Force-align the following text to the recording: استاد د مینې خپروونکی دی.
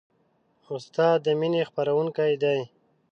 استاد 0.75 1.17
د 1.25 1.27
مینې 1.39 1.61
خپروونکی 1.69 2.33
دی. 2.43 2.59